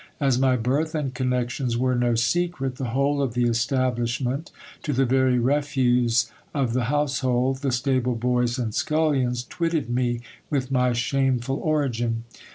[0.19, 5.05] As my birth and connections were no secret, the whole of the establishment, to the
[5.05, 11.57] very refuse of the household, the stable boys and scullions, twitted me with my shameful
[11.57, 12.23] origin.